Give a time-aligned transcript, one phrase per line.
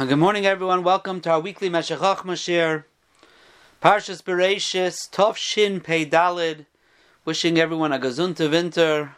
[0.00, 0.82] Uh, good morning, everyone.
[0.82, 2.84] Welcome to our weekly Meshech Chochma shiur.
[3.82, 6.64] Parshas Bereshis, Tov Shin Pei Dalid.
[7.26, 9.14] Wishing everyone a gazunta winter.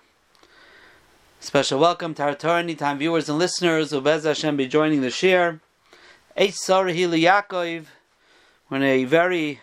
[1.38, 5.60] Special welcome to our Torah Anytime viewers and listeners who Hashem be joining the shir.
[6.36, 7.84] Eish Sarahi Yaakov.
[8.68, 9.60] We're in a very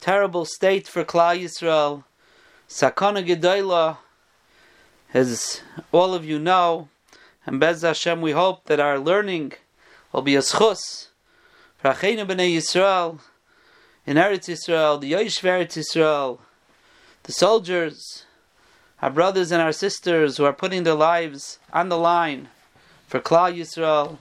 [0.00, 2.04] terrible state for Klal Yisrael.
[2.68, 3.96] Sakana Gedoyla,
[5.12, 6.90] as all of you know,
[7.44, 9.54] and Bez Hashem, we hope that our learning
[10.14, 11.08] will be a schus
[11.76, 13.18] for Achenu B'nai Yisrael
[14.06, 16.38] in Eretz Yisrael, the Yoish Eretz Yisrael,
[17.24, 18.24] the soldiers,
[19.02, 22.48] our brothers and our sisters who are putting their lives on the line
[23.08, 24.18] for Klal Yisrael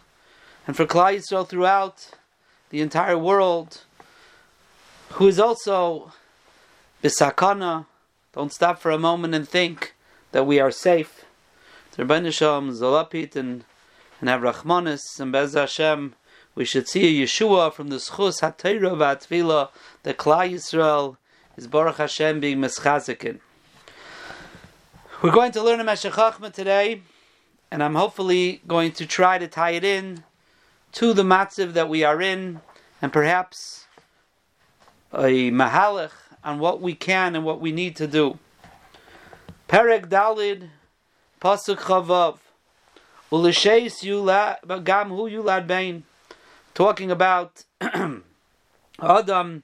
[0.66, 2.10] and for Klal Yisrael throughout
[2.72, 3.84] the entire world,
[5.12, 6.12] who is also
[7.04, 7.86] bisakana.
[8.34, 9.94] Don't stop for a moment and think
[10.32, 11.24] that we are safe.
[12.00, 13.64] Rabbi Nisham, Zolapit, and
[14.24, 16.16] and have Rachmanis and Bez Hashem.
[16.56, 19.68] We should see a Yeshua from the Schus HaTeira VaTfila,
[20.04, 21.18] the Klal Yisrael
[21.58, 23.42] is Baruch Hashem being Meschazikin.
[25.22, 27.02] We're going to learn a Meshech today,
[27.70, 30.24] and I'm hopefully going to try to tie it in
[30.94, 32.62] to the matziv that we are in,
[33.02, 33.88] and perhaps
[35.12, 36.12] a mahalach
[36.46, 38.40] on what we can and what we need to do.
[39.68, 40.70] Perek Dalid,
[41.42, 42.38] Pasuk Chavav.
[43.23, 43.23] Ulisheis gam hu yulad bain.
[43.34, 43.50] Talking
[47.10, 47.66] about
[49.02, 49.64] Adam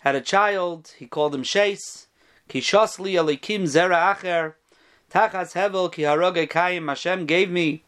[0.00, 2.06] had a child, he called him Sheis.
[2.48, 4.54] Kishasli alikim zera acher.
[5.10, 7.82] Tachas hevel ki haroge kayim Hashem gave me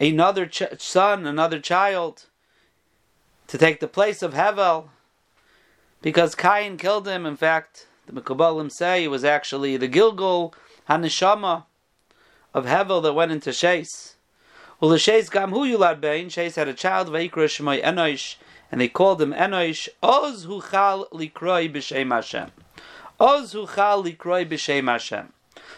[0.00, 2.26] another ch- son, another child,
[3.46, 4.88] to take the place of Hevel,
[6.00, 7.24] because Cain killed him.
[7.26, 10.52] In fact, the Mekubalim say it was actually the Gilgul
[10.88, 11.66] Hanishama
[12.52, 14.14] of Hevel that went into Sheis.
[14.82, 16.26] Well, Sheis gam hu yulad bein.
[16.26, 18.34] Sheis had a child, Vaikra Shemai Enosh,
[18.72, 19.88] and they called him Enosh.
[20.02, 22.50] Oz hu chal likroi b'shem Hashem.
[23.20, 25.32] Oz hu chal likroi b'shem Hashem.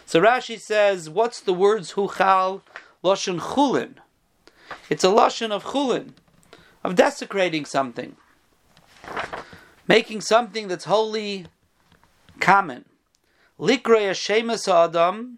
[0.07, 2.63] So Rashi says, what's the words hu chal
[3.03, 3.97] lashon chulin?
[4.89, 6.13] It's a lashon of chulin,
[6.83, 8.15] of desecrating something,
[9.87, 11.45] making something that's wholly
[12.39, 12.85] common.
[13.59, 15.37] Likroi Hashemas Adam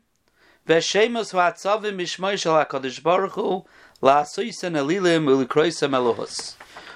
[0.67, 3.65] V'shemos v'atzavim mishmoy shel HaKadosh Baruch Hu
[4.03, 6.55] elilim u'likroisem elohus.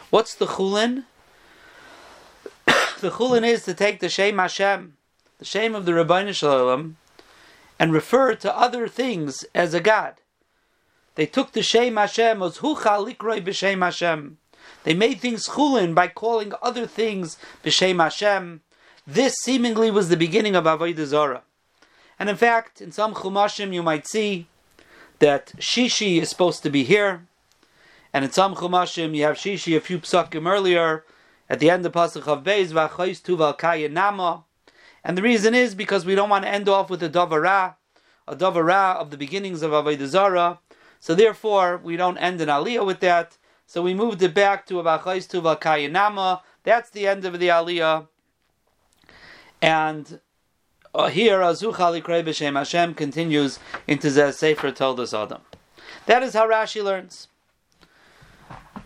[0.10, 1.06] What's the chulin?
[2.66, 4.98] the chulin is to take the Shem Hashem,
[5.40, 6.98] the Shem of the Rabbeinu Shalom,
[7.80, 10.16] and refer to other things as a God.
[11.16, 14.38] They took the Shem Hashem as hucha likroi b'Shem Hashem.
[14.84, 18.62] They made things chulin by calling other things b'Shem Hashem.
[19.08, 21.44] This seemingly was the beginning of Avodah Zorah.
[22.22, 24.46] And in fact, in some chumashim you might see
[25.18, 27.26] that Shishi is supposed to be here,
[28.14, 31.04] and in some chumashim you have Shishi a few psakim earlier
[31.50, 34.44] at the end of Pasuk of Beis v'achayis tuval nama.
[35.04, 37.74] And the reason is because we don't want to end off with a davara,
[38.28, 40.60] a davara of the beginnings of Avodah.
[41.00, 43.36] So therefore, we don't end an aliyah with that.
[43.66, 46.44] So we moved it back to v'achayis tuval nama.
[46.64, 48.08] That's the end of the aliyah.
[49.60, 50.20] And
[50.94, 55.42] uh, here, Azuchali B'Shem Hashem continues into Zeh Sefer told us Adam.
[56.06, 57.28] That is how Rashi learns.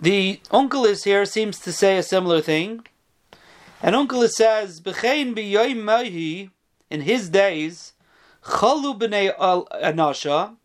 [0.00, 2.86] the Onkelos here seems to say a similar thing.
[3.82, 6.50] And Onkelos says, B'chein b'yoyim mahi,
[6.88, 7.92] in his days,
[8.44, 10.56] Chalu b'nei anasha,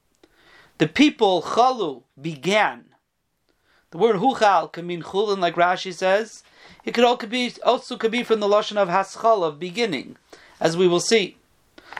[0.77, 2.85] the people Chalu began.
[3.91, 6.43] The word Huchal can mean chulin, like Rashi says,
[6.85, 10.15] it could also be, also could be from the lashon of haschal of beginning,
[10.61, 11.37] as we will see.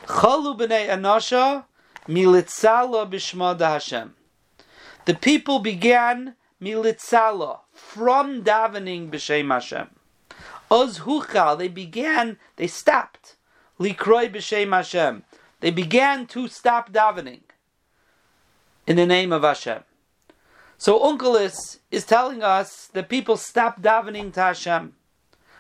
[0.06, 1.66] Chalu b'nei anasha
[2.07, 4.16] militzala b'shma Hashem.
[5.06, 9.90] The people began militzala from davening b'shem Hashem.
[10.72, 13.35] Oz huchal, they began, they stopped.
[13.81, 15.23] Likroi b'shem Hashem.
[15.59, 17.41] They began to stop davening
[18.88, 19.84] in the name of Hashem.
[20.82, 24.96] So Onkelos is telling us that people stopped davening to Hashem,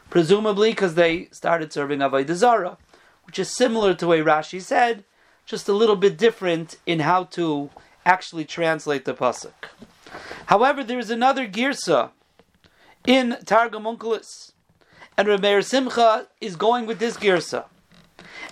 [0.09, 2.79] presumably because they started serving Avodah Zarah,
[3.25, 5.03] which is similar to what Rashi said,
[5.45, 7.69] just a little bit different in how to
[8.03, 9.69] actually translate the pasuk.
[10.47, 12.09] However, there is another girsa
[13.05, 14.53] in Targum Onkelos,
[15.15, 17.65] and Rabbi Simcha is going with this girsa,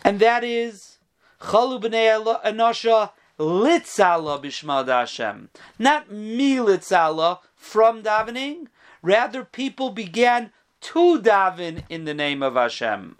[0.05, 0.99] and that is
[1.41, 5.49] Chalu b'nei Anasha litzala bishma Hashem,
[5.79, 8.67] not mi litzala from davening.
[9.01, 10.51] Rather, people began
[10.81, 13.15] to daven in the name of Hashem,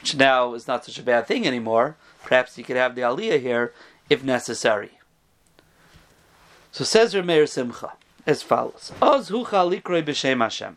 [0.00, 1.96] which now is not such a bad thing anymore.
[2.22, 3.72] Perhaps you could have the aliyah here
[4.10, 4.98] if necessary.
[6.70, 7.92] So says Rameir Simcha
[8.26, 10.76] as follows: Oz hucha likroi b'shem Hashem.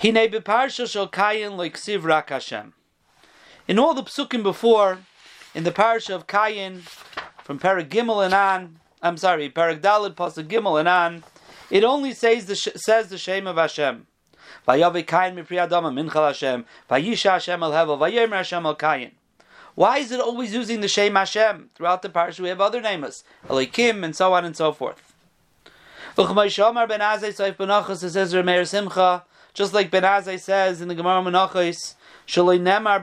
[0.00, 2.74] Hine beparsha shel kayin rak Hashem.
[3.68, 4.98] In all the psukim before,
[5.54, 6.80] in the parsha of Kayin,
[7.42, 11.24] from Parak Gimel and on, I'm sorry, Parak Dalad Pasuk Gimel and on,
[11.70, 14.06] it only says the says the shame of Hashem.
[14.64, 14.76] Why
[19.98, 21.70] is it always using the Shem Hashem?
[21.74, 25.12] Throughout the parsha we have other names, Elikim and so on and so forth.
[26.16, 26.30] just
[29.74, 31.94] like Ben Azai says in the Gemara Menachos,
[32.26, 33.02] Shaloi Nemar.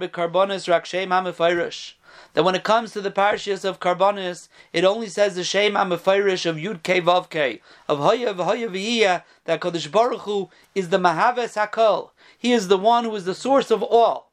[2.33, 6.45] That when it comes to the parshas of karbonis, it only says the shem hamefirish
[6.45, 10.97] of Yud Kei Vav Kei of Hoya V'Hoya V'Iyah that Kodesh Baruch Hu is the
[10.99, 12.11] Mahaves Hakol.
[12.37, 14.31] He is the one who is the source of all.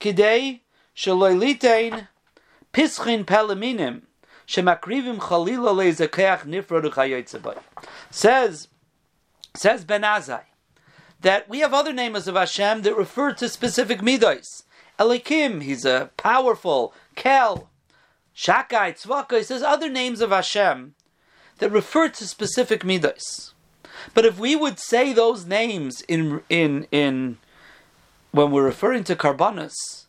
[0.00, 0.60] Kidei
[0.96, 2.08] Shaloi Litein
[2.72, 4.02] Pischin Pelaminim
[4.46, 7.58] Shemakrivim Chalila Lezakeach Nifrod
[8.10, 8.68] Says
[9.54, 10.42] says Ben Azai
[11.22, 14.61] that we have other names of Hashem that refer to specific midos.
[14.98, 17.68] Elikim, he's a powerful, Kel,
[18.36, 20.94] Shakai, Tzvaka, says other names of Hashem
[21.58, 23.52] that refer to specific midos.
[24.14, 27.38] But if we would say those names in in in
[28.32, 30.06] when we're referring to karbanos,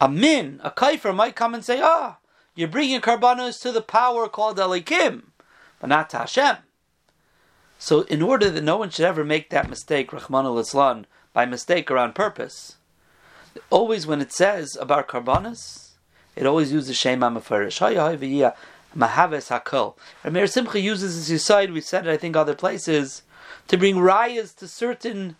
[0.00, 2.18] a min, a kaifer might come and say, ah,
[2.54, 5.24] you're bringing karbanos to the power called Elikim,
[5.80, 6.56] but not to Hashem.
[7.78, 11.46] So, in order that no one should ever make that mistake, Rahman al Islam, by
[11.46, 12.77] mistake or on purpose,
[13.70, 15.90] always when it says about karbanis,
[16.36, 17.80] it always uses Shema Mefarish.
[18.96, 19.96] Mahaves Hakol.
[20.24, 23.22] Ramir Simcha uses this aside, we said it I think other places,
[23.68, 25.36] to bring rayas to certain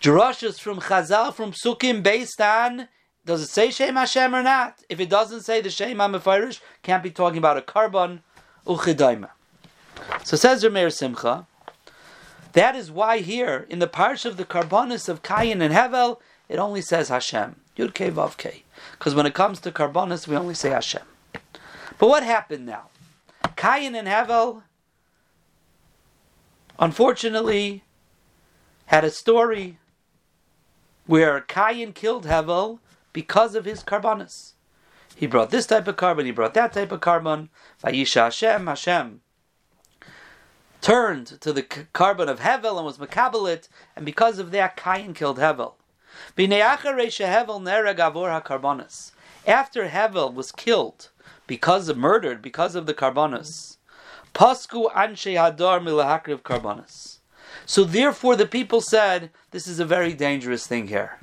[0.00, 2.88] drushes from Chazal, from Sukkim, based on
[3.24, 4.82] does it say Shem Hashem or not?
[4.88, 8.22] If it doesn't say the Shem HaMefarish, can't be talking about a carbon
[8.66, 9.28] uchidaima.
[10.24, 11.46] So says Rameir Simcha,
[12.52, 16.18] that is why here in the parish of the Karbonis of Kayin and Hevel,
[16.50, 17.54] it only says Hashem.
[17.76, 18.64] Yud Kei Vav Kei.
[18.92, 21.04] Because when it comes to Karbonis, we only say Hashem.
[21.96, 22.88] But what happened now?
[23.56, 24.64] Kayin and Hevel,
[26.78, 27.84] unfortunately,
[28.86, 29.78] had a story
[31.06, 32.80] where Kayin killed Hevel
[33.12, 34.54] because of his Karbonis.
[35.14, 37.50] He brought this type of carbon, he brought that type of carbon.
[37.84, 39.20] Vayisha Hashem, Hashem
[40.80, 45.38] turned to the carbon of Hevel and was Makabelit, and because of that, Cain killed
[45.38, 45.74] Hevel.
[49.46, 51.10] After Hevel was killed,
[51.46, 53.76] because of murdered, because of the Karbonis,
[54.34, 55.36] Pasku Anshe.
[57.66, 61.18] So therefore the people said, this is a very dangerous thing here.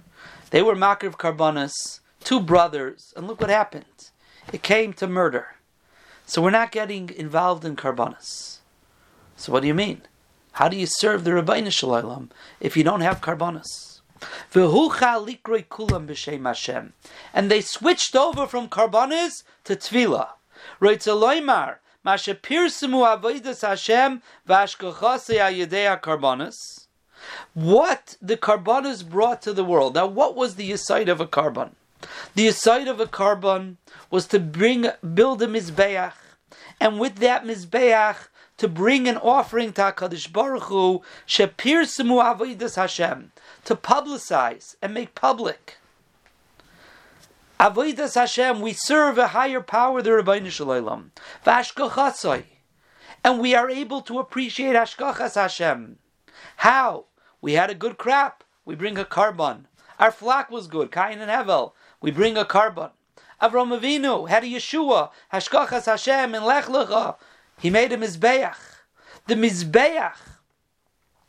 [0.50, 4.12] They were Makriv Karbonis, two brothers, and look what happened.
[4.52, 5.56] It came to murder.
[6.26, 8.58] So we're not getting involved in Karbonis.
[9.38, 10.02] So what do you mean?
[10.54, 13.87] How do you serve the Rabbeinu Shalom if you don't have karbonis?
[17.34, 20.30] And they switched over from karbonis to tvila.
[27.54, 29.96] What the karbonis brought to the world.
[29.96, 31.76] Now, what was the aside of a carbon?
[32.36, 33.78] The aside of a carbon
[34.10, 36.14] was to bring, build a mizbeach,
[36.80, 43.32] and with that mizbeach, to bring an offering to HaKadosh Baruch Hu, Avodas Hashem,
[43.68, 45.76] to publicize and make public.
[47.60, 51.12] Avodas Hashem, we serve a higher power, the Rabbeinu Shalom.
[51.46, 52.46] Vashkochatzoi.
[53.26, 55.98] And we are able to appreciate Hashkochas Hashem.
[56.58, 57.08] How?
[57.42, 59.68] We had a good crop, we bring a carbon.
[60.00, 62.92] Our flock was good, Kain and Hevel, we bring a carbon.
[63.42, 67.18] Avram Avinu had a Yeshua, Hashkochas Hashem, in Lech Lecha,
[67.60, 68.56] he made a Mizbeach.
[69.28, 70.16] The Mizbeach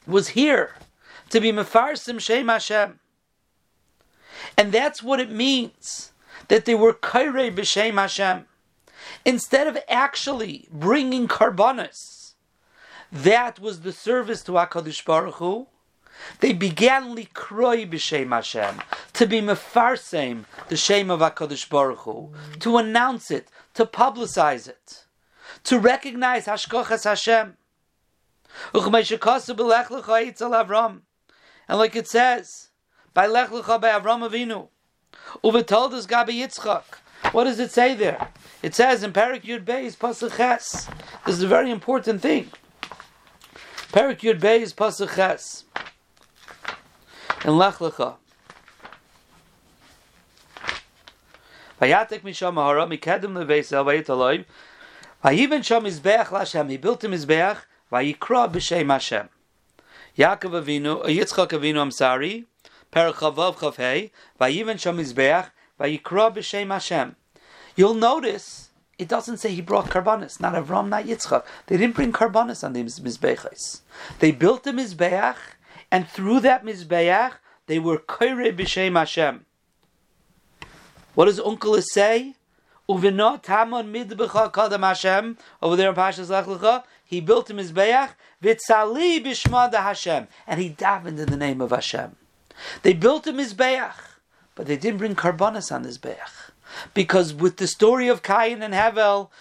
[0.06, 0.76] was here
[1.30, 3.00] to be Mefarsim Shem Hashem.
[4.56, 6.12] And that's what it means
[6.48, 8.46] that they were Kairei B'Shem Hashem.
[9.24, 12.34] Instead of actually bringing karbonis,
[13.10, 15.66] that was the service to HaKadosh Baruch Hu,
[16.40, 18.80] they began likroi b'shem Hashem
[19.12, 25.04] to be mefarsem the shame of Hakadosh Baruch Hu, to announce it, to publicize it
[25.64, 27.56] to recognize Hashkochas Hashem.
[31.68, 32.68] And like it says,
[33.12, 34.68] by Lech Lecha by Avram Avinu,
[35.66, 36.84] told us Gabi Yitzchak.
[37.32, 38.28] What does it say there?
[38.62, 40.88] It says in Parak Yud Beis Pasuk Ches.
[41.26, 42.50] This is a very important thing.
[43.92, 45.64] Parak Yud Beis Pasuk Ches.
[47.44, 48.16] In Lech Lecha.
[51.80, 54.44] Vayatek misham hara mikedim leveisel vayitaloy
[55.24, 56.70] Vayiven sham mizbeach lashem.
[56.70, 57.58] He built a mizbeach.
[57.92, 59.28] Vayikra b'shem Hashem.
[60.18, 62.46] Yaakov Avinu, Yitzchak Avinu, I'm sorry.
[62.92, 64.10] Perachavav Chavhei.
[64.40, 65.50] Vayiven sham mizbeach.
[65.78, 67.14] Vayikra b'shem Hashem.
[67.76, 70.40] You'll notice it doesn't say he brought karbanis.
[70.40, 71.44] Not Avram, not Yitzchak.
[71.66, 73.82] They didn't bring karbanis on the mizbeachos.
[74.18, 75.36] They built the mizbeach,
[75.92, 77.34] and through that mizbeach,
[77.66, 79.46] they were koire b'shem Hashem.
[81.14, 82.34] What does Uncle say?
[82.88, 86.84] Uvinot Hamon Midbecha Kadam Hashem over there in Pashas Lech.
[87.08, 88.10] He built a mizbeach
[88.42, 92.16] v'tzali b'shma Hashem, and he davened in the name of Hashem.
[92.82, 93.94] They built him his mizbeach,
[94.54, 96.16] but they didn't bring karbonas on his beach.
[96.92, 99.32] Because with the story of Cain and Havel,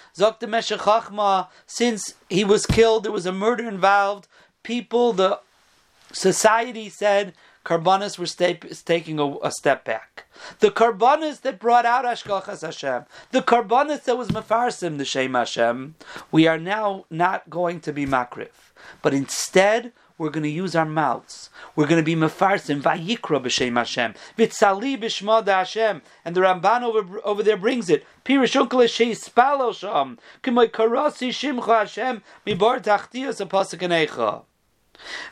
[0.47, 4.29] Meshach since he was killed, there was a murder involved.
[4.63, 5.41] People, the
[6.13, 7.33] society said,
[7.67, 10.23] Karbanis were taking a, a, step back.
[10.59, 15.95] The Karbanis that brought out Ashkachas Hashem, the Karbanis that was Mefarsim, the Shem Hashem,
[16.31, 18.71] we are now not going to be Makrif.
[19.01, 21.49] But instead, we're going to use our mouths.
[21.75, 27.19] We're going to be mefarsim vayikra b'shem Hashem, vitzali b'shma Hashem, and the Ramban over,
[27.25, 28.05] over there brings it.
[28.23, 34.45] Pirishunkel sheis spalo sham, k'moy karasi shimcha Hashem tachtias.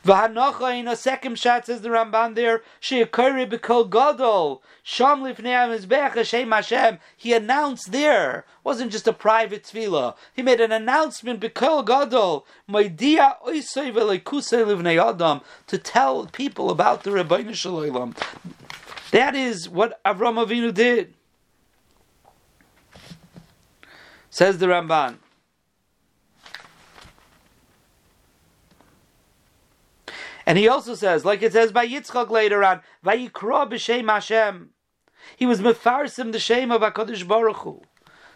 [0.05, 6.15] V'hanocha in a second shot says the Ramban there, she'akari b'kol gadol, sham lifnei mizbech
[6.15, 7.00] Hashem Hashem.
[7.17, 10.15] He announced there, wasn't just a private tefillah.
[10.34, 17.03] He made an announcement b'kol gadol, ma'idiyah oisay v'leikusay livnei adam, to tell people about
[17.03, 18.15] the Rebbeinu Shalom.
[19.12, 21.13] That is what Avram Avinu did.
[24.29, 25.17] Says the Ramban.
[30.45, 34.69] And he also says, like it says by Yitzchak later on, Vayikra b'shem Hashem.
[35.35, 37.81] He was mefarsim the shame of Hakadosh Baruch Hu.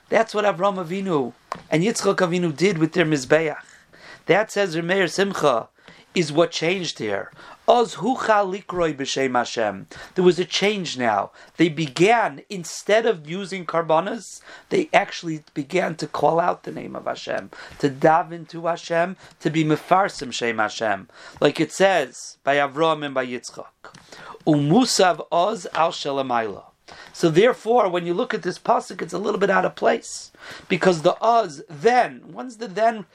[0.09, 1.33] That's what Avram Avinu
[1.69, 3.57] and Yitzchak Avinu did with their mizbeach.
[4.25, 5.69] That says Remeir Simcha
[6.15, 7.31] is what changed here.
[7.67, 9.87] Oz b'shem Hashem.
[10.15, 11.31] There was a change now.
[11.57, 17.05] They began instead of using karbanas, they actually began to call out the name of
[17.05, 23.05] Hashem, to daven to Hashem, to be mefarsim shem Hashem, like it says by Avram
[23.05, 23.67] and by Yitzchak.
[24.47, 26.63] Umusav oz al shalamayla.
[27.13, 30.31] So therefore, when you look at this pasuk, it's a little bit out of place
[30.67, 33.05] because the oz then, when's the then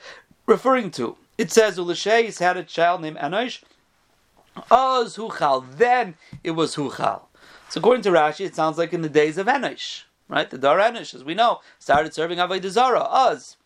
[0.46, 1.16] referring to?
[1.36, 3.62] It says Ulasheis had a child named Enosh
[4.70, 5.64] Oz Huchal.
[5.76, 7.22] Then it was Huchal.
[7.68, 10.48] So according to Rashi, it sounds like in the days of Enosh, right?
[10.48, 13.56] The Dar Enosh, as we know, started serving Avodah Zarah, Oz.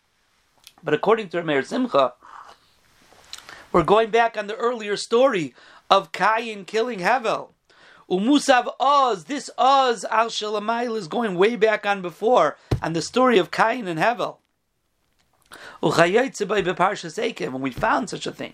[0.83, 2.13] But according to Rameir Simcha,
[3.71, 5.53] we're going back on the earlier story
[5.89, 7.49] of Cain killing Hevel.
[8.09, 10.27] Umusav Oz, this Oz Al
[10.95, 14.37] is going way back on before, on the story of Cain and Hevel.
[15.81, 18.53] When we found such a thing.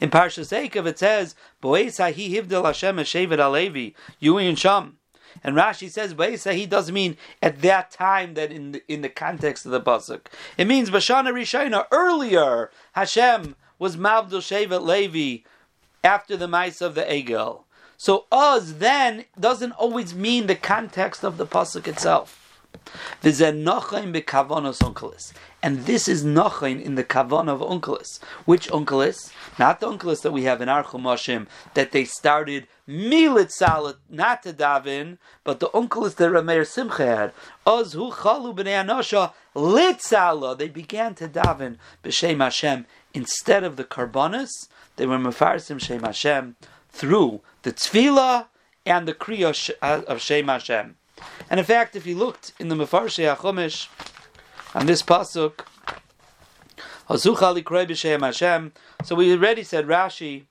[0.00, 4.98] In Parshas Eikev it says, "Boesahi hivdel Hashem eshevet alevi Yui and Sham."
[5.44, 9.66] And Rashi says Boesahi doesn't mean at that time that in the, in the context
[9.66, 10.26] of the pasuk.
[10.56, 12.70] It means Bashana Rishona earlier.
[12.92, 15.44] Hashem was Mavdil Shevet Levi
[16.02, 17.64] after the mice of the Egel.
[17.96, 22.47] So us then doesn't always mean the context of the pasuk itself.
[23.22, 23.34] And
[25.86, 28.20] this is Nochain in the Kavan of Unkelis.
[28.44, 29.32] Which Unkelis?
[29.58, 34.42] Not the Unkelis that we have in our Chumashim, that they started Milit Salat, not
[34.44, 37.32] to Davin, but the Unkelis that Rameir Simcha had.
[37.66, 40.56] Oz hu chalu b'nei anosha lit Salah.
[40.56, 42.86] They began to Davin b'Shem Hashem.
[43.12, 44.50] Instead of the Karbonis,
[44.96, 46.56] they were Mefarsim Shem Hashem
[46.90, 48.46] through the Tefillah
[48.84, 50.96] and the Kriya uh, of Shem Hashem.
[51.50, 53.88] And in fact, if you looked in the Mefarshei HaChomesh,
[54.74, 55.64] on this pasuk,
[57.08, 58.72] Hashem.
[59.02, 60.44] So we already said Rashi.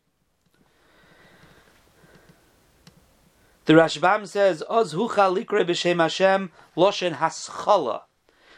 [3.66, 8.04] The Rashbam says, Oz hucha likre b'shem Hashem loshen haschala.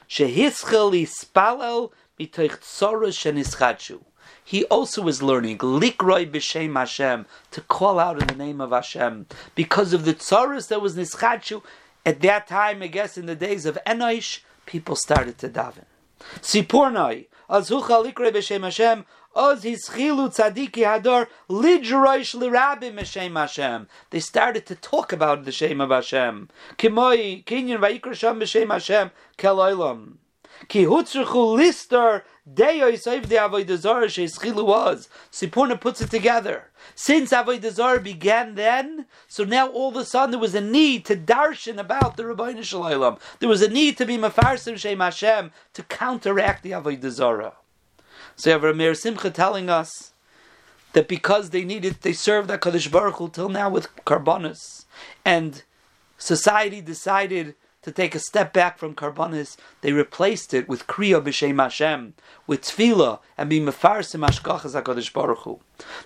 [0.08, 4.04] Shehischel ispalel mitoich tzoros shenischachu.
[4.46, 9.26] He also is learning likroi b'shem Hashem to call out in the name of Hashem
[9.56, 11.64] because of the tzoros that was nischachu
[12.10, 15.86] at that time, I guess in the days of Enosh, people started to daven.
[17.50, 22.34] Azhucha likre b'shem Hashem, oz tzadiki hador lidroish
[23.36, 23.88] Hashem.
[24.10, 26.50] They started to talk about the Shem of Hashem.
[26.78, 30.14] Kimoi, kinyan vayikra b'shem Hashem, kel oilam.
[30.68, 32.24] Ki hutzruchu lister
[34.66, 35.10] was.
[35.32, 36.66] Seforno puts it together.
[36.96, 41.06] Since Avodah Zarah began then, so now all of a sudden there was a need
[41.06, 43.18] to darshan about the Rabbeinu Shalom.
[43.40, 47.54] There was a need to be Mefarsim Shem Hashem to counteract the Avodah Zarah.
[48.36, 50.14] So you have Ramir Simcha telling us
[50.94, 54.86] that because they needed, they served HaKadosh Baruch Hu till now with Karbonis,
[55.24, 55.64] and
[56.18, 61.62] society decided to take a step back from karbonis, they replaced it with kriya b'shem
[61.62, 62.14] Hashem,
[62.46, 65.60] with tefillah, and be mefarsim ashkachas hakadosh baruch Hu.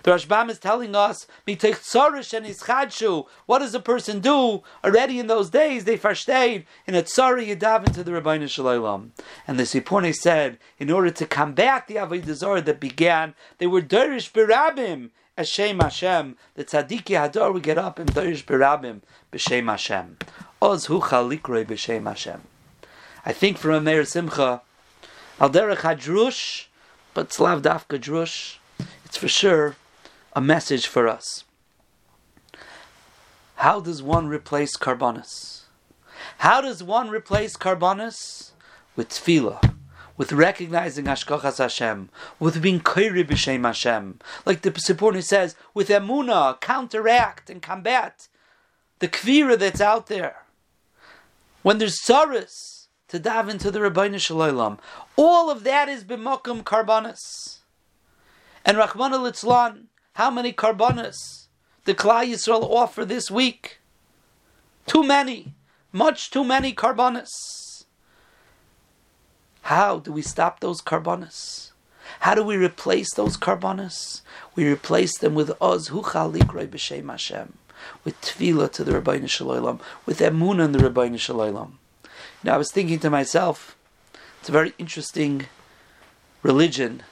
[0.04, 3.26] The Rashbam is telling us, mitech tzorish and ischadshu.
[3.46, 4.62] What does a person do?
[4.84, 9.12] Already in those days, they verstayed in a tzari yadav into the Rabbeinu Shalom.
[9.48, 14.30] And the Seforno said, in order to combat the avodah that began, they were derish
[14.30, 15.10] berabim.
[15.36, 19.00] Hashem Hashem, the tzadiki hador would get up and derish berabim
[19.32, 20.16] b'shem Hashem.
[20.62, 22.40] Oz hu chalikroi b'shem Hashem.
[23.26, 24.62] I think from a Meir Simcha,
[25.40, 26.66] al derech hadrush,
[27.14, 28.58] but slav dafka drush,
[29.04, 29.74] it's for sure
[30.34, 31.42] a message for us.
[33.56, 35.62] How does one replace carbonus?
[36.38, 38.52] How does one replace carbonus?
[38.94, 39.73] With tefillah,
[40.16, 44.20] with recognizing Ashkochas Hashem, with being Kairi b'Shem Hashem.
[44.46, 48.28] Like the Seforno says, with emuna, counteract and combat
[49.00, 50.44] the kvira that's out there
[51.62, 54.78] when there's tsaris to dive into the Rabbeinu Shalom.
[55.16, 57.58] All of that is b'mokum karbanis.
[58.64, 61.46] And Rachmana Litzlan, how many karbanis
[61.84, 63.80] the Klal Yisrael offer this week?
[64.86, 65.54] Too many,
[65.92, 67.63] much too many karbanis.
[69.64, 71.70] How do we stop those karbanis?
[72.20, 74.22] How do we replace those karbanis?
[74.54, 77.54] We replace them with Oz Huchalik B'Shem Hashem
[78.04, 81.78] with tefillah to the Rabbeinu Shalom, with emunah in the Rabbeinu Shalom.
[82.42, 83.76] Now I was thinking to myself,
[84.40, 85.46] it's a very interesting
[86.42, 87.02] religion.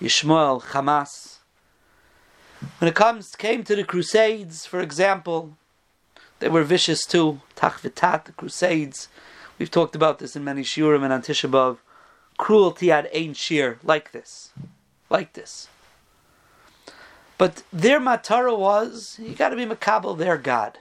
[0.00, 1.38] Yishmael, Hamas.
[2.78, 5.56] When it comes came to the Crusades, for example,
[6.40, 7.40] they were vicious too.
[7.56, 9.08] Tachvitat, the Crusades.
[9.58, 11.78] We've talked about this in many shiurim and Antishabov.
[12.36, 14.52] Cruelty at Ein Shir, like this,
[15.08, 15.68] like this.
[17.38, 20.78] But their matara was you got to be makabel their God.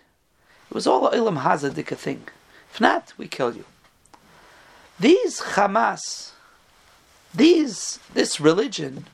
[0.70, 2.28] It was all ilam hazadika thing.
[2.72, 3.66] If not, we kill you.
[5.00, 6.32] These Hamas,
[7.34, 9.06] these this religion,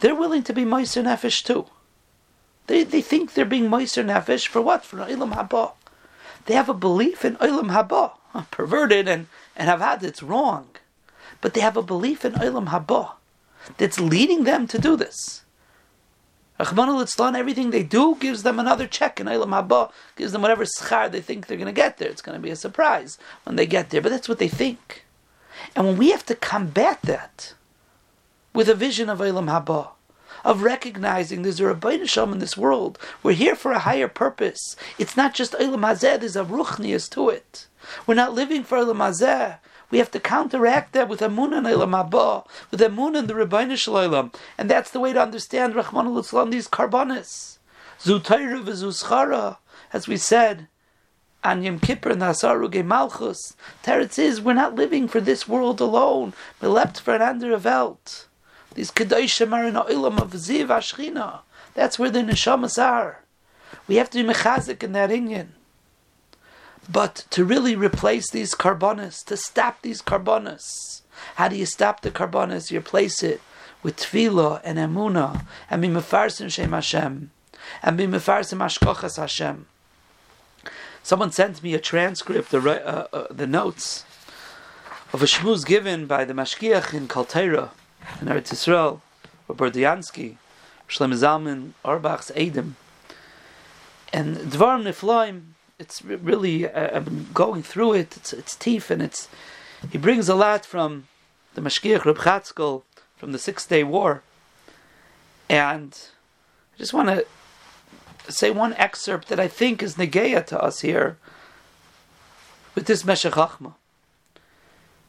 [0.00, 1.66] they're willing to be Meiser Nefesh too.
[2.66, 4.84] They, they think they're being Meiser Nefesh for what?
[4.84, 5.72] For Ilam Haba.
[6.46, 8.12] They have a belief in Ilam Haba.
[8.50, 10.68] Perverted and, and have had it's wrong.
[11.40, 13.12] But they have a belief in Ilam Haba
[13.76, 15.44] that's leading them to do this.
[16.58, 21.10] Rahman everything they do gives them another check in Eilam Haba, gives them whatever schar
[21.10, 22.08] they think they're going to get there.
[22.08, 25.04] It's going to be a surprise when they get there, but that's what they think.
[25.74, 27.54] And when we have to combat that
[28.52, 29.90] with a vision of Eilam Haba,
[30.44, 34.76] of recognizing there's a Rabbeinu Shalom in this world, we're here for a higher purpose.
[34.98, 37.66] It's not just Eilam Hazeh, there's a ruchnias to it.
[38.06, 39.58] We're not living for Eilam Hazeh.
[39.90, 43.76] We have to counteract that with Amun and Elam Haba, with Amun and the Rebbeinu
[43.76, 44.32] Shalom.
[44.58, 47.58] And that's the way to understand Rahman al these carbonis.
[48.00, 49.56] Zutayra
[49.92, 50.68] as we said,
[51.44, 53.54] on Yom Kippur and Hasaruge Malchus.
[53.82, 56.32] Teretz is, we're not living for this world alone.
[56.60, 58.26] We leapt for an Welt.
[58.74, 61.40] These Kedoshim are in Oilam of Ziv Ashchina.
[61.74, 63.20] That's where the Neshamas are.
[63.86, 65.48] We have to be mechazik in that Inyan.
[66.90, 71.02] But to really replace these carbonas, to stop these carbonas,
[71.36, 72.70] how do you stop the carbonas?
[72.70, 73.40] You replace it
[73.82, 77.30] with tefillah and emuna, and be mefarsim Shem Hashem,
[77.82, 79.66] and be mefarsim ashkochas Hashem.
[81.02, 84.04] Someone sent me a transcript, the, uh, uh, the notes
[85.12, 87.70] of a shmuz given by the mashkiach in Kol Torah,
[88.20, 89.00] in Eretz Yisrael,
[89.48, 90.36] or Berdiansky,
[90.88, 92.76] Shlomo Zalman Auerbach's Edom,
[94.12, 98.16] and Dvarim Nifloim, it's really uh, I'm going through it.
[98.16, 99.28] It's it's teeth and it's
[99.90, 101.08] he brings a lot from
[101.54, 102.82] the Mashgiach Reb Chatzkel
[103.16, 104.22] from the Six Day War,
[105.48, 105.98] and
[106.74, 107.26] I just want to
[108.32, 111.18] say one excerpt that I think is negeya to us here
[112.74, 113.36] with this Meshech.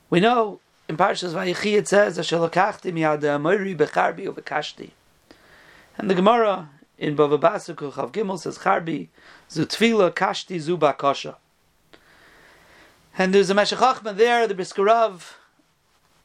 [0.10, 4.91] We know in Parshas Vayechi it says Asher lokachti miyad becharbi uvekashti,
[5.98, 9.08] and the Gemara in Bava Basuk Chav Gimel says Charbi
[9.50, 11.38] Zutfila Kashti Kasha.
[13.17, 15.34] And there's a Meshach there, the Briskarav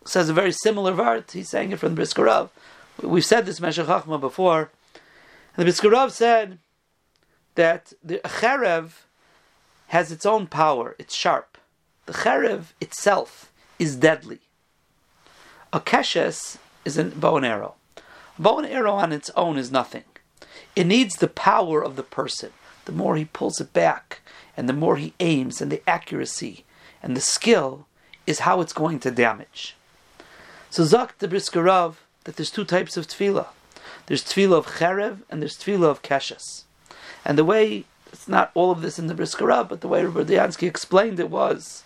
[0.05, 1.31] says a very similar vart.
[1.31, 2.51] He's saying it from the Briskarav.
[3.03, 4.71] We've said this Meshach before.
[5.57, 6.59] And the Briskarav said
[7.55, 8.93] that the Cherev
[9.89, 11.59] has its own power, it's sharp.
[12.07, 14.41] The Cherev itself is deadly.
[15.73, 17.75] A keshes is a bow and arrow.
[17.97, 20.05] A bow and arrow on its own is nothing.
[20.75, 22.51] It needs the power of the person.
[22.87, 24.21] The more he pulls it back,
[24.57, 26.65] and the more he aims, and the accuracy
[27.03, 27.87] and the skill
[28.27, 29.77] is how it's going to damage.
[30.71, 33.49] So Zak the Briskerov that there's two types of tefillah.
[34.07, 36.65] There's tefillah of cherev and there's tefillah of keshes.
[37.25, 40.35] And the way it's not all of this in the Briskerov, but the way Rabbi
[40.67, 41.85] explained it was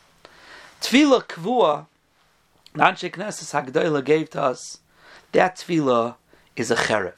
[0.80, 1.86] tefillah kvua.
[2.76, 4.78] Anshe Knesses Hagdoila gave to us.
[5.30, 6.16] That tefillah
[6.56, 7.14] is a cherev.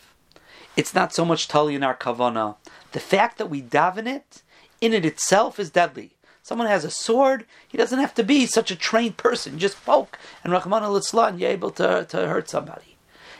[0.77, 2.57] It's not so much tali in our kavana.
[2.93, 4.43] The fact that we daven it
[4.83, 6.13] in it itself is deadly.
[6.43, 9.59] Someone has a sword, he doesn't have to be such a trained person.
[9.59, 12.97] Just poke, and Rahman al and you're able to, to hurt somebody.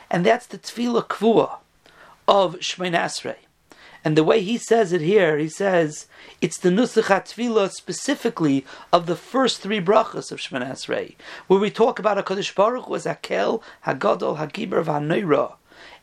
[0.09, 1.57] And that's the tefillah kvua
[2.27, 3.46] of Shemay Esrei.
[4.03, 6.07] And the way he says it here, he says
[6.41, 11.15] it's the nusach tefillah specifically of the first three brachas of Shemay Esrei,
[11.47, 15.55] where we talk about Hakadosh Baruch was Akel, Hagadol, Hagiber, V'Hanoira,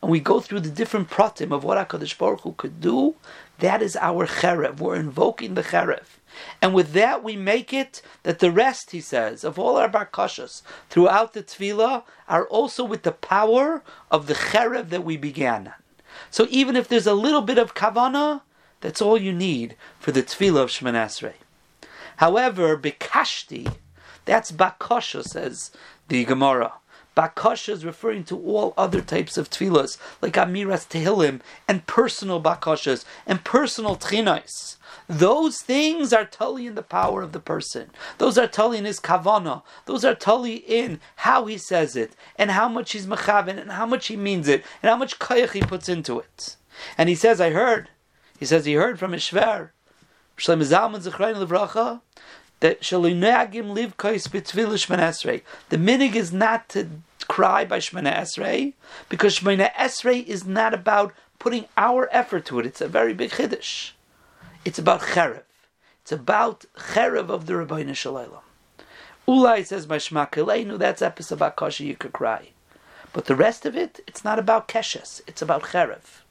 [0.02, 3.14] and we go through the different pratim of what Hakadosh Baruch Hu could do.
[3.58, 4.78] That is our cherev.
[4.78, 6.18] We're invoking the cherev.
[6.60, 10.62] And with that, we make it that the rest, he says, of all our barkashas
[10.90, 15.72] throughout the tefillah are also with the power of the cherev that we began.
[16.34, 18.40] So even if there's a little bit of kavana,
[18.80, 21.34] that's all you need for the tefillah of Shemoneh Esrei.
[22.16, 23.72] However, bekashti,
[24.24, 25.70] that's bakasha, says
[26.08, 26.72] the Gemara.
[27.16, 33.04] Bakasha is referring to all other types of tefillahs, like Amiras Tehillim, and personal bakashas,
[33.26, 34.76] and personal tchinais.
[35.08, 37.90] Those things are tully in the power of the person.
[38.18, 39.62] Those are tully in his kavana.
[39.86, 43.86] Those are tully in how he says it, and how much he's mechavin, and how
[43.86, 46.56] much he means it, and how much kayach he puts into it.
[46.98, 47.90] And he says, I heard,
[48.38, 49.70] he says he heard from his shver,
[50.36, 52.00] Shlomo Zalman Zechrein Levracha,
[52.64, 53.94] that live.
[55.68, 56.88] The minig is not to
[57.28, 58.72] cry by Shemana Esrei,
[59.10, 62.64] because Shemana Esrei is not about putting our effort to it.
[62.64, 63.90] It's a very big chiddush.
[64.64, 65.42] It's about cherev.
[66.00, 68.30] It's about cherev of the Rabbeinu Shalom.
[69.28, 70.26] Ulai says by Shema
[70.78, 72.48] that's episode about kasha you could cry.
[73.12, 75.20] But the rest of it, it's not about keshes.
[75.26, 76.22] It's about cherev.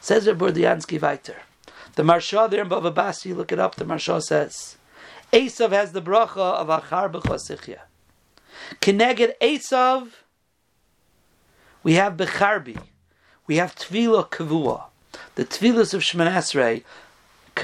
[0.00, 1.36] Says Rabbi Diansky weiter.
[1.94, 4.76] The Maharsha there in Bava Basi, look it up, the Maharsha says,
[5.32, 7.78] Esav has the bracha of Achar B'chosichya.
[8.80, 10.08] Keneged Esav,
[11.82, 12.80] we have Becharbi.
[13.46, 14.84] We have Tvila Kavua.
[15.36, 16.84] The Tvilas of Shemoneh Esrei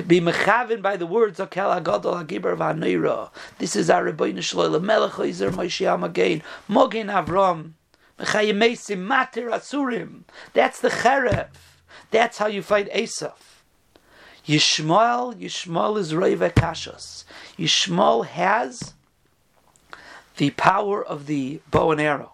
[0.07, 3.31] be mechavin by the words of Akel Agadol Hagibar V'Haneira.
[3.59, 7.73] This is our Rebbeinu Shloile Melech Oizer Moshe Amagein Mogen Avram
[8.19, 10.23] Mechayemesim Matir Asurim.
[10.53, 11.49] That's the Cherev.
[12.11, 13.35] That's how you fight Esav.
[14.47, 17.25] Yishmael, Yishmael is Reva Kashos.
[17.59, 18.95] Yishmael has
[20.37, 22.33] the power of the bow and arrow.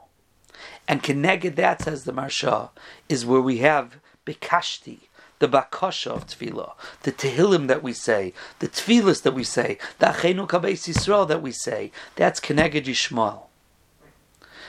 [0.87, 2.71] And connected that, says the Maharsha,
[3.09, 4.99] is where we have Bekashti,
[5.39, 6.73] the Bakasha of Tefillah,
[7.03, 11.41] the Tehillim that we say, the Tefillas that we say, the Achenu Kabeis Yisrael that
[11.41, 11.93] we say.
[12.17, 13.45] That's Keneged Yishmael.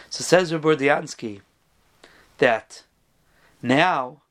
[0.10, 1.42] So says Rabbi Diansky
[2.38, 2.84] that
[3.62, 4.23] now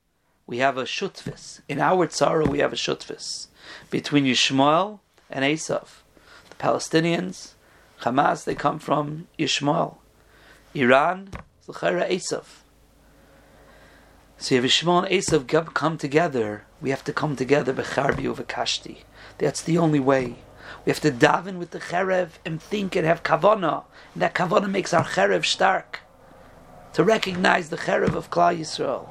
[0.46, 1.60] we have a shutvis.
[1.68, 3.48] In our tzara, we have a shutvis
[3.90, 5.00] between Yishmael
[5.30, 6.02] and Esav.
[6.50, 7.52] The Palestinians,
[8.02, 9.98] Hamas, they come from Yishmael.
[10.74, 11.30] Iran,
[11.66, 12.44] Zechara Esav.
[14.38, 19.04] So if Yishmael and Esav come together, we have to come together becharbi over kashti.
[19.38, 20.36] That's the only way.
[20.84, 23.84] We have to daven with the cherev and think and have kavana.
[24.14, 26.00] And that kavana makes our cherev stark.
[26.94, 29.08] To recognize the cherev of Klal Yisrael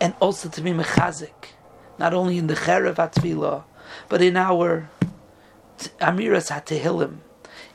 [0.00, 1.54] and also to be mechazik,
[1.98, 3.64] not only in the cherev atfilah,
[4.08, 4.88] but in our
[6.00, 7.18] amiras hatehillim,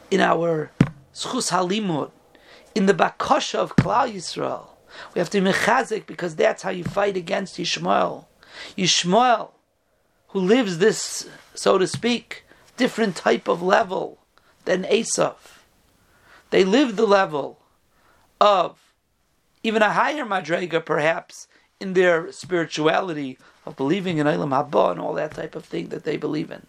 [0.10, 0.72] in our
[1.14, 2.12] schus halimud,
[2.76, 4.70] in the bakasha of Klal Yisrael.
[5.14, 8.26] We have to be mechazik because that's how you fight against Yishmael.
[8.78, 9.52] Yishmael,
[10.30, 12.46] who lives this, so to speak,
[12.78, 14.20] different type of level
[14.66, 15.36] than Esav.
[16.50, 17.60] They live the level
[18.40, 18.78] of
[19.64, 21.48] even a higher madrega, perhaps,
[21.82, 26.04] in their spirituality of believing in Eilam Haba and all that type of thing that
[26.04, 26.68] they believe in.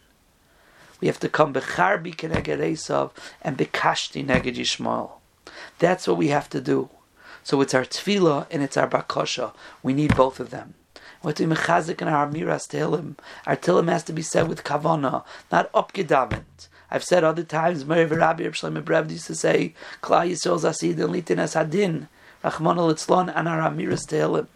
[1.01, 3.11] We have to come becharbi keneged Esav
[3.43, 5.11] and bekashti neged Yishmael.
[5.79, 6.89] That's what we have to do.
[7.45, 9.53] So it's our tefillah and it's our bakasha.
[9.83, 10.75] We need both of them.
[11.23, 13.17] What to mechazik and our miras tehillim.
[13.47, 16.69] Our tehillim has to be said with kavana, not upgedavent.
[16.91, 21.15] I've said other times, Mary Rabbi Shlomo Brev used to say, Klal Yisrael zasid and
[21.15, 22.09] litin as hadin,
[22.45, 24.47] Rachman al and our amiras tehillim.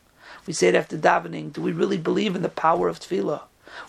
[0.46, 1.52] We say it after davening.
[1.52, 3.42] Do we really believe in the power of tefillah?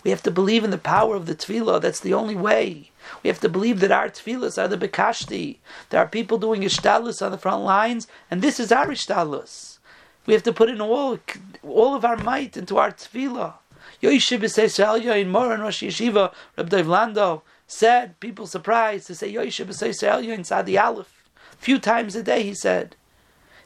[0.04, 1.80] We have to believe in the power of the tefillah.
[1.80, 2.90] That's the only way.
[3.22, 5.58] We have to believe that our tefillahs are the bekashti.
[5.90, 9.78] There are people doing ishtalus on the front lines, and this is our ishtalus.
[10.26, 11.18] We have to put in all,
[11.62, 13.54] all of our might into our tefillah.
[14.02, 20.78] Yisrael in Moran Rosh Yeshiva, Reb Lando said, people surprised to say Yisrael in Sadi
[20.78, 21.30] Aleph.
[21.58, 22.94] Few times a day, he said.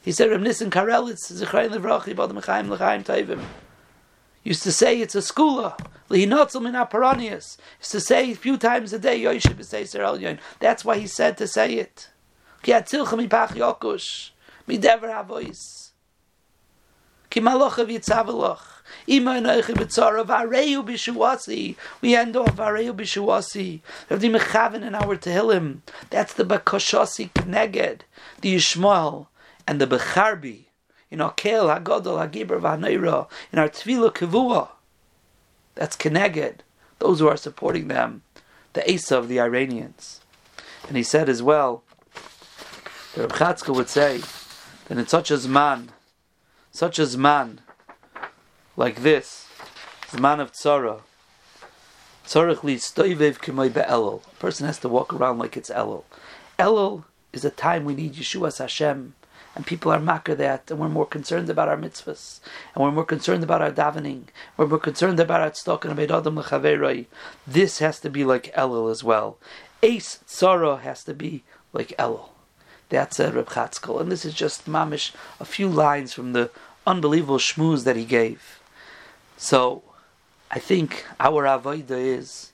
[0.03, 3.41] He said, Reb Nissen Karelitz, Zechrein Levrachi, Bad Mechaim Lechaim Taivim.
[4.43, 5.79] Used to say it's a skula.
[6.09, 7.57] Lihinotzel min aparonius.
[7.79, 11.47] Used to say a few times a day, Yoshib Yisrael That's why he said to
[11.47, 12.09] say it.
[12.61, 14.31] Ki atzilcha mi pach yokush.
[14.67, 15.91] Mi dever havois.
[17.29, 18.73] Ki malochav yitzavelach.
[19.07, 19.45] We end
[22.37, 23.81] off Vareu Bishuasi.
[24.09, 25.79] Rav the Mechaven in our Tehillim.
[26.09, 28.01] That's the Bakoshasi Kneged,
[28.41, 29.27] the Yishmael,
[29.67, 30.65] and the Becharbi.
[31.11, 34.69] In our Kel, Hagodol, Hagibra, Vahneira, in our Tvila Kavua.
[35.75, 36.59] That's Kneged.
[36.99, 38.23] Those who are supporting them.
[38.73, 40.21] The Asa of the Iranians.
[40.87, 41.83] And he said as well,
[43.13, 44.21] the Reb would say
[44.87, 45.91] that in such as man,
[46.71, 47.61] such as man,
[48.75, 49.47] like this,
[50.11, 51.01] the man of tzara.
[52.25, 54.25] Tzarech li stoivev k'may be'elul.
[54.25, 56.03] A person has to walk around like it's elul.
[56.57, 59.13] Elul is a time we need Yeshua's Hashem,
[59.55, 62.39] and people are makar that, and we're more concerned about our mitzvahs,
[62.73, 64.23] and we're more concerned about our davening,
[64.57, 67.05] we're more concerned about our tztok and adam lechaveroi.
[67.45, 69.37] This has to be like Elul as well.
[69.83, 72.29] Ace tzara has to be like Elul.
[72.89, 76.49] That's a Reb Chatzkel, and this is just mamish, a few lines from the
[76.85, 78.59] unbelievable shmooze that he gave.
[79.37, 79.83] So,
[80.51, 82.53] I think our avodah is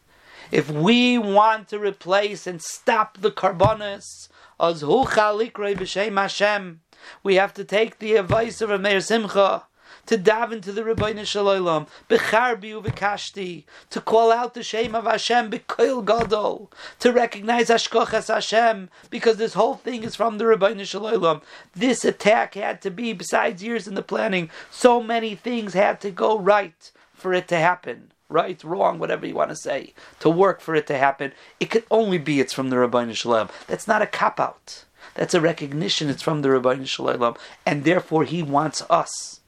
[0.52, 6.82] if we want to replace and stop the carbonas as huchalikrei b'shem Hashem,
[7.24, 9.63] we have to take the advice of Meir Simcha
[10.10, 15.52] to daven to the Rebbeinu Shalom, becharbi uvekashti, to call out the shame of Hashem,
[15.52, 21.41] bekoil gadol, to recognize Ashkochas Hashem, because this whole thing is from the Rebbeinu Shalom.
[21.76, 26.10] This attack had to be, besides years in the planning, so many things had to
[26.10, 28.12] go right for it to happen.
[28.30, 31.86] Right, wrong, whatever you want to say, to work for it to happen, it could
[31.91, 33.50] only be it's from the Rebbeinu Shalom.
[33.67, 34.86] That's not a cop out.
[35.15, 36.10] That's a recognition.
[36.10, 39.39] It's from the Rebbeinu Shalom, and therefore he wants us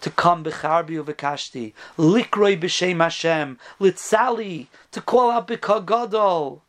[0.00, 6.60] to come becharbi uvekashti, likroi b'shem Hashem, litzali, to call out b'kagadol,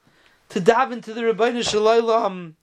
[0.50, 2.56] to daven into the Rebbeinu Shalom,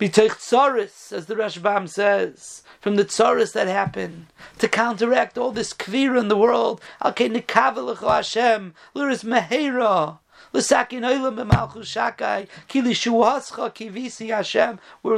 [0.00, 4.26] b'teich tzaris, as the Rashbam says, from the tzaris that happen,
[4.58, 10.18] to counteract all this kvira in the world, al Hashem, liris mehera,
[10.52, 10.60] We're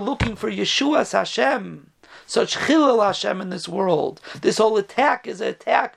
[0.01, 1.91] looking for Yeshua's Hashem
[2.27, 4.21] such chilul Hashem in this world.
[4.41, 5.97] This whole attack is an attack.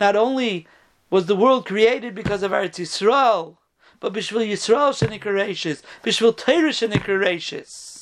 [0.00, 0.68] Not only
[1.10, 3.56] was the world created because of Eretz Yisrael,
[3.98, 7.95] but Bishvil Yisrael Shenikra Bishvil Torah Shenikra Reishis.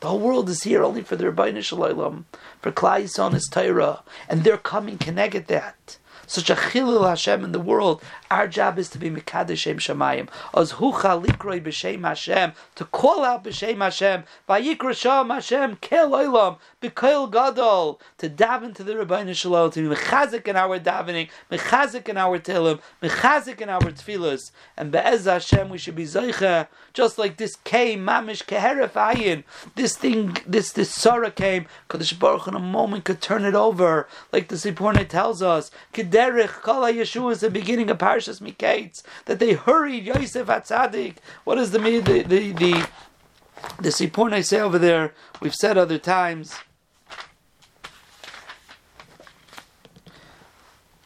[0.00, 2.26] The whole world is here only for the Rabbi Shalom,
[2.60, 5.96] for Klai Yisrael and Torah, and they're coming connected that
[6.26, 8.02] such a chilul Hashem in the world.
[8.30, 10.28] Our job is to be Mekadesh Shem Shemayim.
[10.54, 16.58] As hucha likroi b'shem Hashem, to call out b'shem Hashem, vayikra Shem Hashem, kel oilam,
[16.80, 22.16] gadol, to daven to the Rebbeinu Shalom, to be mechazik in our davening, mechazik in
[22.16, 27.36] our tilim, mechazik in our tefillas, and be'ez Hashem we should be zeicha, just like
[27.36, 32.58] this came, mamish keheref ayin, this thing, this, this sorrow came, Kadosh Baruch in a
[32.58, 35.70] moment could turn it over, like the Seforno tells us,
[36.16, 41.16] kederich kol Yeshua is the beginning of Parshas Miketz, that they hurried Yosef Atzadik.
[41.44, 42.88] What is the the the the,
[43.80, 45.12] the Seforno I say over there?
[45.40, 46.54] We've said other times.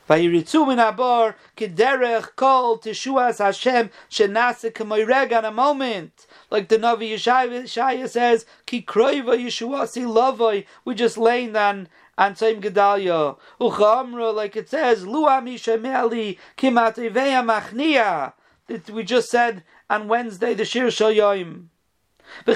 [0.09, 6.27] Vayiritzu min abar kederech kol teshuas Hashem k'moyreg on a moment.
[6.51, 10.67] Like the Navi Yeshaya says, ki kroiva yeshuasi lavoi.
[10.85, 11.89] We just laying on
[12.21, 13.39] and Tzayim Gedalia.
[13.59, 18.35] Uchamra, like it says, Luam Yishameli Kimateveya Machnia.
[18.67, 21.69] That we just said on Wednesday, the Shir Shayoim.
[22.47, 22.55] There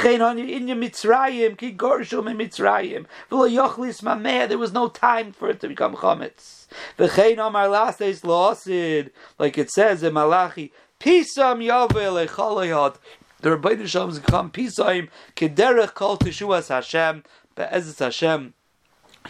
[4.58, 6.66] was no time for it to become chametz.
[6.96, 12.96] V'chein on our last days like it says in Malachi, Pisam Yavel Echalayot.
[13.40, 17.24] The Rebbeinu Shalom is come Pisam Kederech Kol Teshuas Hashem
[17.56, 18.54] Be'ezet Hashem.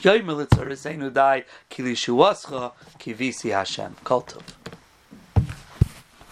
[0.03, 3.95] Yoy Melitzer Reseinu Dai Kilishuascha Kivisi Hashem.
[4.03, 4.64] Kol Tov.